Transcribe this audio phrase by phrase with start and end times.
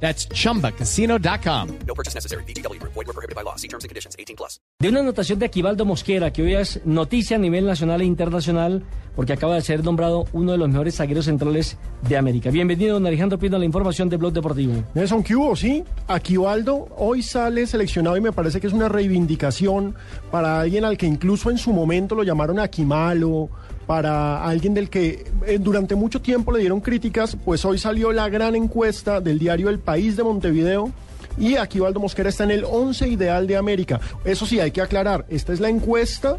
[0.00, 1.68] That's chumbacasino.com.
[1.86, 2.44] No purchase necessary.
[2.44, 2.80] BGW.
[2.82, 3.56] Void were prohibited by law.
[3.56, 4.14] See terms and conditions.
[4.18, 4.60] 18 plus.
[4.78, 8.84] De una anotación de Aquivaldo Mosquera, que hoy es noticia a nivel nacional e internacional,
[9.14, 12.50] porque acaba de ser nombrado uno de los mejores zagueros centrales de América.
[12.50, 14.84] Bienvenido, don Alejandro Pino, a la información de Blog Deportivo.
[14.94, 15.56] Nelson, ¿qué hubo?
[15.56, 19.94] Sí, Aquivaldo hoy sale seleccionado y me parece que es una reivindicación
[20.30, 23.48] para alguien al que incluso en su momento lo llamaron Aquimalo,
[23.86, 28.28] para alguien del que eh, durante mucho tiempo le dieron críticas, pues hoy salió la
[28.28, 30.90] gran encuesta del diario El País de Montevideo.
[31.38, 34.00] Y Aquivaldo Mosquera está en el 11 ideal de América.
[34.24, 36.38] Eso sí, hay que aclarar, esta es la encuesta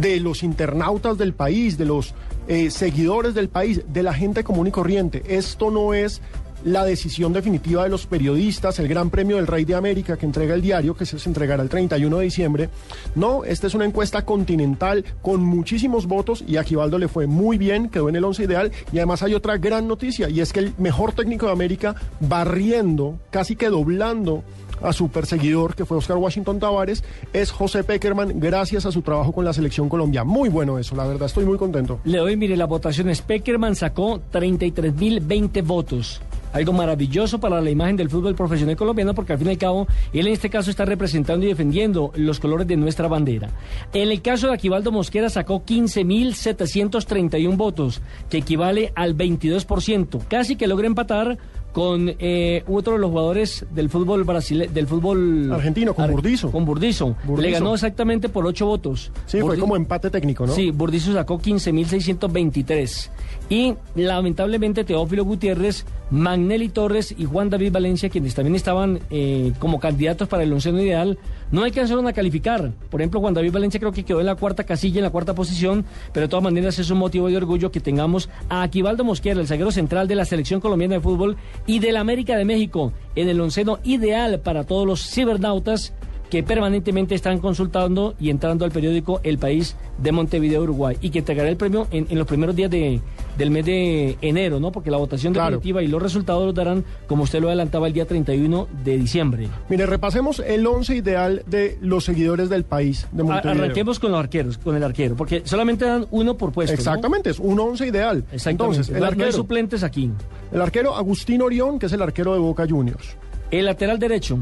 [0.00, 2.14] de los internautas del país, de los
[2.46, 5.22] eh, seguidores del país, de la gente común y corriente.
[5.26, 6.22] Esto no es
[6.64, 10.54] la decisión definitiva de los periodistas, el Gran Premio del Rey de América que entrega
[10.54, 12.68] el diario, que se entregará el 31 de diciembre.
[13.14, 17.58] No, esta es una encuesta continental con muchísimos votos y a Aquivaldo le fue muy
[17.58, 20.60] bien, quedó en el 11 ideal y además hay otra gran noticia y es que
[20.60, 24.42] el mejor técnico de América barriendo, casi que doblando
[24.82, 29.32] a su perseguidor, que fue Oscar Washington Tavares, es José Peckerman, gracias a su trabajo
[29.32, 30.24] con la selección Colombia.
[30.24, 32.00] Muy bueno eso, la verdad, estoy muy contento.
[32.04, 33.10] Le doy, mire, la votación.
[33.26, 36.20] Peckerman sacó 33.020 votos.
[36.52, 39.86] Algo maravilloso para la imagen del fútbol profesional colombiano, porque al fin y al cabo,
[40.12, 43.50] él en este caso está representando y defendiendo los colores de nuestra bandera.
[43.92, 50.20] En el caso de Aquivaldo Mosquera sacó 15.731 votos, que equivale al 22%.
[50.28, 51.38] Casi que logra empatar
[51.72, 56.50] con eh, otro de los jugadores del fútbol brasileño, del fútbol argentino, con Burdizo.
[56.50, 57.16] Con Burdizo.
[57.38, 59.12] Le ganó exactamente por ocho votos.
[59.26, 60.52] Sí, fue como empate técnico, ¿no?
[60.52, 63.10] Sí, Burdizo sacó 15.623.
[63.48, 69.78] Y lamentablemente Teófilo Gutiérrez, Magnelli Torres y Juan David Valencia, quienes también estaban eh, como
[69.78, 71.18] candidatos para el onceno ideal,
[71.52, 72.72] no alcanzaron a calificar.
[72.90, 75.34] Por ejemplo, Juan David Valencia creo que quedó en la cuarta casilla, en la cuarta
[75.34, 79.40] posición, pero de todas maneras es un motivo de orgullo que tengamos a Aquivaldo Mosquera,
[79.40, 83.28] el zaguero central de la selección colombiana de fútbol y del América de México, en
[83.28, 85.92] el onceno ideal para todos los cibernautas
[86.30, 91.18] que permanentemente están consultando y entrando al periódico El País de Montevideo, Uruguay, y que
[91.18, 93.00] entregará el premio en, en los primeros días de,
[93.36, 94.70] del mes de enero, ¿no?
[94.70, 95.56] Porque la votación Claro.
[95.56, 99.48] definitiva y los resultados los darán, como usted lo adelantaba, el día 31 de diciembre.
[99.68, 103.64] Mire, repasemos el once ideal de los seguidores del país de Montevideo.
[103.64, 106.72] Arranquemos con los arqueros, con el arquero, porque solamente dan uno por puesto.
[106.72, 106.78] ¿no?
[106.78, 108.24] Exactamente, es un once ideal.
[108.32, 108.50] Exactamente.
[108.50, 110.10] Entonces, el No- no hay arquero, suplentes aquí.
[110.52, 113.16] el arquero Agustín Orión, que es el arquero de Boca Juniors.
[113.50, 114.38] El lateral derecho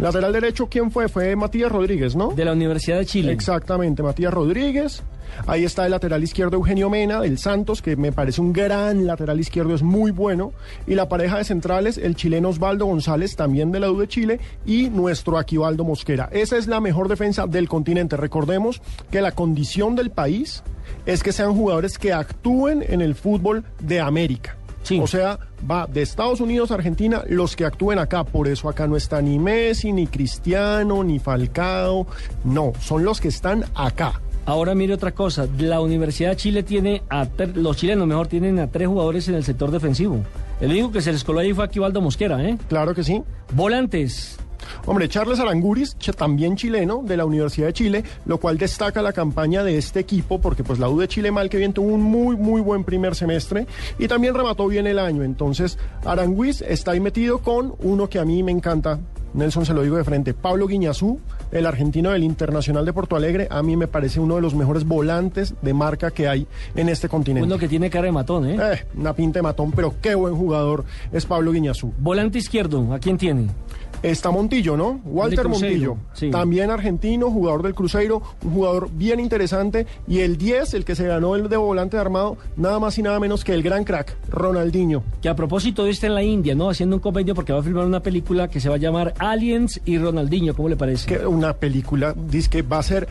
[0.00, 1.08] Lateral derecho, ¿quién fue?
[1.08, 2.30] Fue Matías Rodríguez, ¿no?
[2.30, 3.32] de la Universidad de Chile.
[3.32, 5.02] Exactamente, Matías Rodríguez.
[5.46, 9.40] Ahí está el lateral izquierdo Eugenio Mena del Santos, que me parece un gran lateral
[9.40, 10.52] izquierdo, es muy bueno.
[10.86, 14.40] Y la pareja de centrales, el chileno Osvaldo González, también de la U de Chile,
[14.64, 16.28] y nuestro Aquivaldo Mosquera.
[16.32, 18.16] Esa es la mejor defensa del continente.
[18.16, 18.80] Recordemos
[19.10, 20.62] que la condición del país
[21.06, 24.56] es que sean jugadores que actúen en el fútbol de América.
[24.84, 25.00] Sí.
[25.00, 28.22] O sea, va de Estados Unidos a Argentina los que actúen acá.
[28.22, 32.06] Por eso acá no está ni Messi, ni Cristiano, ni Falcao.
[32.44, 34.20] No, son los que están acá.
[34.46, 38.58] Ahora mire otra cosa, la Universidad de Chile tiene a tre- los chilenos mejor tienen
[38.58, 40.18] a tres jugadores en el sector defensivo.
[40.60, 42.58] El único que se les coló ahí fue Aquivaldo Mosquera, ¿eh?
[42.68, 43.22] Claro que sí.
[43.54, 44.38] Volantes,
[44.86, 49.64] Hombre, Charles Aranguris, también chileno de la Universidad de Chile, lo cual destaca la campaña
[49.64, 52.36] de este equipo, porque pues la U de Chile mal que bien tuvo un muy,
[52.36, 53.66] muy buen primer semestre
[53.98, 55.22] y también remató bien el año.
[55.22, 58.98] Entonces, Aranguis está ahí metido con uno que a mí me encanta.
[59.34, 61.18] Nelson se lo digo de frente, Pablo Guiñazú,
[61.50, 64.84] el argentino del Internacional de Porto Alegre, a mí me parece uno de los mejores
[64.84, 66.46] volantes de marca que hay
[66.76, 67.44] en este continente.
[67.44, 68.56] uno que tiene cara de matón, ¿eh?
[68.60, 71.92] Eh, una pinta de matón, pero qué buen jugador es Pablo Guiñazú.
[71.98, 73.48] Volante izquierdo, ¿a quién tiene?
[74.04, 75.00] Está Montillo, ¿no?
[75.06, 75.96] Walter Montillo.
[76.12, 76.30] sí.
[76.30, 79.86] También argentino, jugador del Cruzeiro, un jugador bien interesante.
[80.06, 83.02] Y el 10, el que se ganó el de volante de armado, nada más y
[83.02, 85.02] nada menos que el gran crack, Ronaldinho.
[85.22, 86.68] Que a propósito de está en la India, ¿no?
[86.68, 89.80] Haciendo un convenio porque va a filmar una película que se va a llamar Aliens
[89.86, 91.06] y Ronaldinho, ¿cómo le parece?
[91.06, 93.08] Que una película, dice que va a ser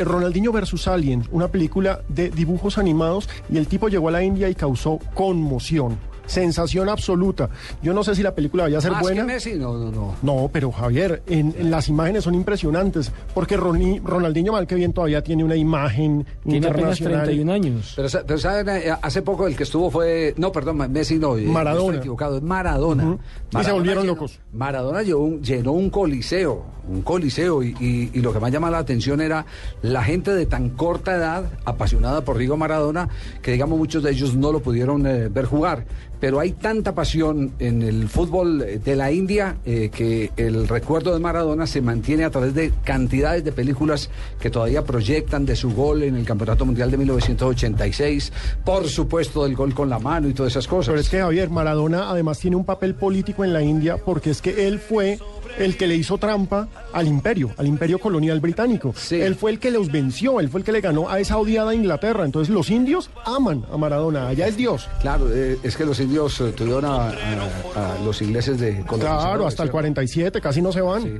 [0.00, 3.28] Ronaldinho versus Aliens, una película de dibujos animados.
[3.50, 5.96] Y el tipo llegó a la India y causó conmoción.
[6.26, 7.48] Sensación absoluta.
[7.82, 9.20] Yo no sé si la película vaya a ser Más buena.
[9.26, 10.14] que Messi, no, no, no.
[10.22, 14.92] No, pero Javier, en, en las imágenes son impresionantes, porque Roni- Ronaldinho mal que bien
[14.92, 17.24] todavía tiene una imagen Tiene apenas internacional.
[17.24, 17.92] 31 años.
[17.96, 21.36] Pero, sa- pero saben, eh, hace poco el que estuvo fue, no, perdón, Messi no,
[21.36, 21.84] eh, Maradona.
[21.86, 23.18] estoy equivocado, es Maradona.
[23.58, 24.40] Y se volvieron llenó- locos.
[24.52, 26.74] Maradona llenó un, llenó un coliseo.
[26.88, 29.44] Un coliseo y, lo que más llama la atención era
[29.82, 33.08] la gente de tan corta edad, apasionada por Diego Maradona,
[33.42, 35.84] que digamos muchos de ellos no lo pudieron eh, ver jugar.
[36.20, 41.12] Pero hay tanta pasión en el fútbol eh, de la India eh, que el recuerdo
[41.12, 44.08] de Maradona se mantiene a través de cantidades de películas
[44.40, 48.32] que todavía proyectan de su gol en el Campeonato Mundial de 1986,
[48.64, 50.92] por supuesto del gol con la mano y todas esas cosas.
[50.92, 54.40] Pero es que Javier, Maradona además tiene un papel político en la India porque es
[54.40, 55.18] que él fue
[55.58, 58.94] el que le hizo trampa al imperio, al imperio colonial británico.
[58.96, 59.20] Sí.
[59.20, 61.74] Él fue el que los venció, él fue el que le ganó a esa odiada
[61.74, 62.24] Inglaterra.
[62.24, 64.88] Entonces los indios aman a Maradona, allá es Dios.
[65.00, 68.86] Claro, eh, es que los indios eh, tuvieron a, a- a los ingleses de Claro,
[68.86, 69.72] colonizadores, hasta el ¿sí?
[69.72, 71.02] 47, casi no se van.
[71.02, 71.14] Sí.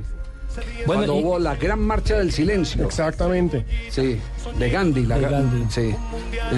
[0.85, 2.83] Bueno, Cuando y- hubo la gran marcha del silencio.
[2.85, 3.65] Exactamente.
[3.89, 4.19] Sí,
[4.57, 5.05] de Gandhi.
[5.05, 5.65] La, De Gandhi.
[5.69, 5.95] Sí,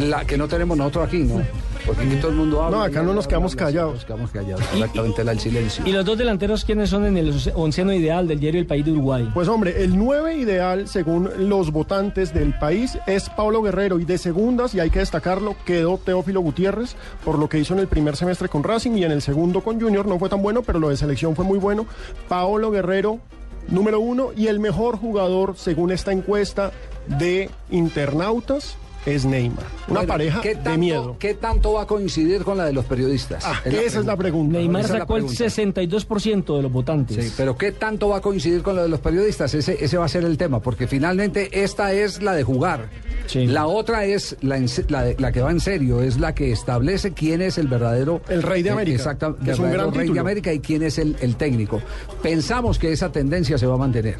[0.07, 1.41] la que no tenemos nosotros aquí, ¿no?
[1.85, 2.77] Porque aquí todo el mundo habla.
[2.79, 3.93] No, acá no habla, nos quedamos callados.
[3.93, 5.87] Nos quedamos callados, exactamente, la del silencio.
[5.87, 8.91] ¿Y los dos delanteros quiénes son en el onceno ideal del diario El País de
[8.91, 9.29] Uruguay?
[9.33, 13.99] Pues hombre, el 9 ideal, según los votantes del país, es Pablo Guerrero.
[13.99, 17.79] Y de segundas, y hay que destacarlo, quedó Teófilo Gutiérrez, por lo que hizo en
[17.79, 20.05] el primer semestre con Racing y en el segundo con Junior.
[20.07, 21.85] No fue tan bueno, pero lo de selección fue muy bueno.
[22.27, 23.19] Pablo Guerrero,
[23.67, 24.31] número uno.
[24.35, 26.71] Y el mejor jugador, según esta encuesta
[27.07, 29.65] de internautas, es Neymar.
[29.87, 31.15] Una Bueno, pareja ¿qué de miedo.
[31.17, 33.43] ¿Qué tanto va a coincidir con la de los periodistas?
[33.45, 34.57] Ah, Es la esa es la pregunta.
[34.57, 35.45] Neymar esa la sacó el pregunta.
[35.45, 37.25] 62% de los votantes.
[37.25, 39.53] Sí, pero ¿qué tanto va a coincidir con lo de los periodistas?
[39.53, 42.89] Ese, ese va a ser el tema, porque finalmente esta es la de jugar.
[43.27, 43.47] Sí.
[43.47, 44.59] La otra es la,
[44.89, 48.21] la, de- la que va en serio, es la que establece quién es el verdadero...
[48.29, 50.19] El rey de eh, América, Exacto, que es un verdadero gran rey de.
[50.19, 51.81] América y quién es el, el técnico.
[52.21, 54.17] Pensamos que esa tendencia se va a mantener.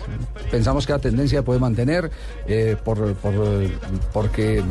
[0.50, 2.10] Pensamos que la tendencia puede mantener
[2.48, 3.34] eh, por, por,
[4.14, 4.62] porque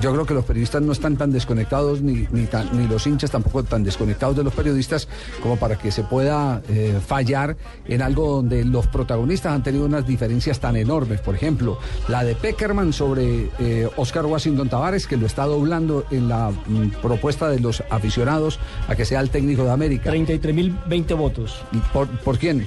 [0.00, 3.30] yo creo que los periodistas no están tan desconectados, ni, ni, tan- ni los hinchas
[3.30, 5.08] tampoco tan desconectados de los periodistas
[5.42, 10.06] como para que se pueda eh, fallar en algo donde los protagonistas han tenido unas
[10.06, 11.20] diferencias tan enormes.
[11.20, 11.78] Por ejemplo,
[12.08, 17.00] la de Peckerman sobre eh, Oscar Washington Tavares, que lo está doblando en la mm,
[17.02, 18.58] propuesta de los aficionados
[18.88, 20.10] a que sea el técnico de América.
[20.12, 22.66] 33.020 votos ¿Por, por quién?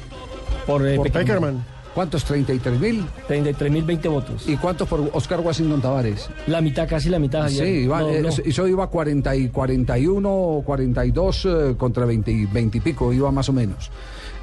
[0.65, 1.25] por, eh, Por Peckerman.
[1.55, 1.78] Peckerman.
[1.95, 2.25] ¿Cuántos?
[2.29, 3.05] ¿33 mil?
[3.27, 4.47] 33.020 votos.
[4.47, 6.29] ¿Y cuántos por Oscar Washington Tavares?
[6.47, 7.47] La mitad, casi la mitad.
[7.49, 7.75] Sí, Javier.
[7.83, 8.29] iba, No, eh, no.
[8.29, 13.31] eso iba 40 y 41 o 42 eh, contra 20, y 20 y pico, iba
[13.31, 13.89] más o menos.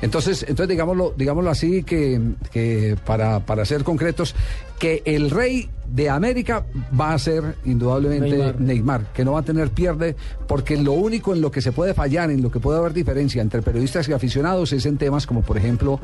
[0.02, 2.20] Entonces, entonces digámoslo, digámoslo así, que,
[2.52, 4.34] que para, para ser concretos,
[4.78, 6.66] que el rey de América
[7.00, 8.60] va a ser indudablemente Neymar.
[8.60, 9.12] Neymar.
[9.14, 10.16] que no va a tener pierde,
[10.48, 13.40] porque lo único en lo que se puede fallar, en lo que puede haber diferencia
[13.40, 15.98] entre periodistas y aficionados es en temas como, por ejemplo,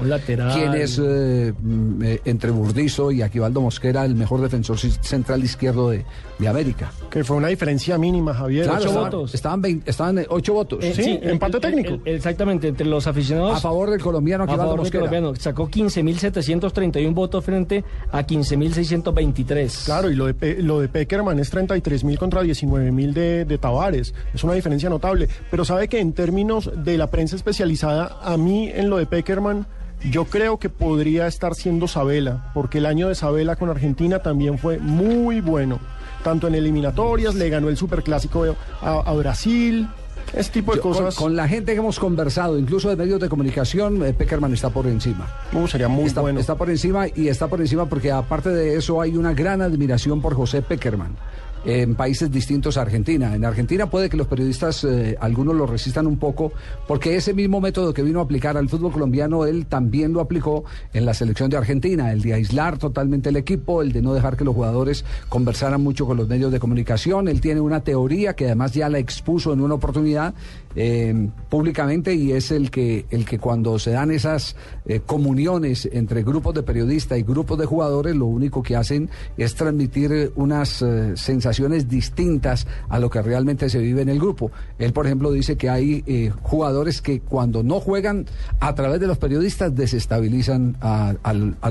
[0.55, 5.91] quién es eh, mm, eh, entre Burdizo y Aquivaldo Mosquera el mejor defensor central izquierdo
[5.91, 6.05] de,
[6.39, 6.93] de América.
[7.11, 8.65] Que fue una diferencia mínima, Javier.
[8.65, 9.35] Claro, Ocho estaban, votos.
[9.35, 10.79] Estaban, 20 estaban eh, ocho votos.
[10.83, 11.99] Eh, Sí, empate técnico.
[12.05, 13.56] el- exactamente, entre los aficionados.
[13.59, 15.34] a favor del colombiano a favor del colombiano.
[15.37, 19.84] Sacó 15.731 votos frente a 15.623.
[19.84, 23.44] Claro, y lo de, Pe- lo de Peckerman es 33 mil contra 19 mil de,
[23.44, 24.14] de Tavares.
[24.34, 25.29] Es una diferencia notable.
[25.50, 29.67] Pero sabe que en términos de la prensa especializada, a mí en lo de Peckerman,
[30.11, 34.58] yo creo que podría estar siendo Sabela, porque el año de Sabela con Argentina también
[34.58, 35.79] fue muy bueno.
[36.25, 38.44] Tanto en eliminatorias, le ganó el superclásico
[38.81, 39.88] a, a Brasil,
[40.34, 41.14] ese tipo de Yo, con, cosas.
[41.14, 44.87] con la gente que hemos conversado, incluso de medios de comunicación, eh, Peckerman está por
[44.87, 45.29] encima.
[45.52, 46.40] Uh, sería muy está, bueno.
[46.40, 50.20] está por encima y está por encima porque aparte de eso hay una gran admiración
[50.20, 51.17] por José Peckerman.
[51.65, 53.35] En países distintos a Argentina.
[53.35, 56.53] En Argentina puede que los periodistas, eh, algunos lo resistan un poco,
[56.89, 60.65] porque ese mismo método que vino a aplicar al fútbol colombiano, él también lo aplicó
[60.93, 64.37] en la selección de Argentina, el de aislar totalmente el equipo, el de no dejar
[64.37, 67.29] que los jugadores conversaran mucho con los medios de comunicación.
[67.29, 70.35] Él tiene una teoría que además ya la expuso en una oportunidad
[70.75, 76.23] eh, públicamente y es el que, el que cuando se dan esas eh, comuniones entre
[76.23, 81.13] grupos de periodistas y grupos de jugadores, lo único que hacen es transmitir unas eh,
[81.53, 84.51] sensaciones distintas a lo que realmente se vive en el grupo.
[84.79, 88.27] Él, por ejemplo, dice que hay eh, jugadores que cuando no juegan
[88.61, 91.15] a través de los periodistas desestabilizan a,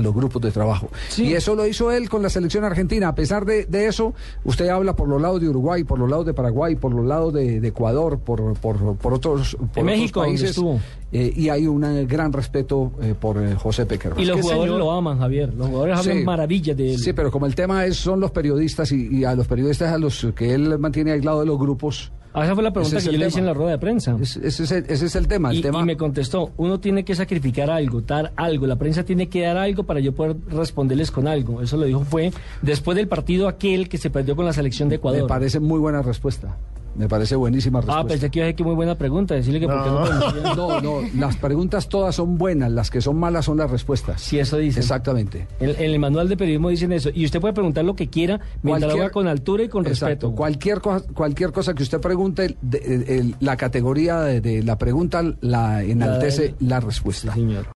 [0.00, 0.88] los grupos de trabajo.
[1.08, 1.24] Sí.
[1.24, 3.08] Y eso lo hizo él con la selección argentina.
[3.08, 6.26] A pesar de, de eso, usted habla por los lados de Uruguay, por los lados
[6.26, 10.20] de Paraguay, por los lados de, de Ecuador, por, por, por otros, por otros México,
[10.20, 10.50] donde países.
[10.50, 10.80] estuvo.
[11.12, 14.20] eh, y hay un gran respeto eh, por eh, José Peckerman.
[14.20, 15.52] Y los jugadores señor- lo aman, Javier.
[15.54, 16.24] Los jugadores hablan Sí.
[16.24, 16.98] maravillas de él.
[16.98, 19.98] Sí, pero como el tema es, son los periodistas y, y a los periodistas a
[19.98, 23.12] los que él mantiene aislado de los grupos, Ah, esa fue la pregunta es que
[23.12, 24.16] yo le hice en la rueda de prensa.
[24.18, 25.50] es- ese, es el, ese es el tema.
[25.50, 29.04] El Y, tema y me contestó, uno tiene que sacrificar algo, dar algo, la prensa
[29.04, 31.60] tiene que dar algo para yo poder responderles con algo.
[31.60, 34.94] Eso lo dijo fue después del partido aquel que se perdió con la selección de
[34.94, 35.26] me Ecuador.
[35.26, 36.56] parece muy buena respuesta.
[36.94, 38.00] Me parece buenísima respuesta.
[38.02, 39.34] Ah, pensé que iba a decir que muy buena pregunta.
[39.34, 40.54] Decirle que por qué no.
[40.54, 44.20] No, no, las preguntas todas son buenas, las que son malas son las respuestas.
[44.20, 44.80] Si eso dice.
[44.80, 45.46] Exactamente.
[45.60, 47.10] En, en el manual de periodismo dicen eso.
[47.14, 50.06] Y usted puede preguntar lo que quiera mientras lo haga con altura y con Exacto.
[50.28, 50.34] respeto.
[50.34, 55.82] Cualquier cosa, cualquier cosa que usted pregunte, de- la categoría de, de la pregunta la
[55.82, 57.32] enaltece la, respuesta.
[57.34, 57.66] Sí, señor.